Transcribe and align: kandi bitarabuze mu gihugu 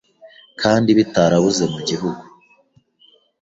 kandi 0.61 0.89
bitarabuze 0.97 1.63
mu 1.73 1.79
gihugu 1.87 2.23